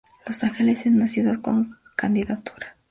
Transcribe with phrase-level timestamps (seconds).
[0.25, 2.75] Los Ángeles es una ciudad con candidatura.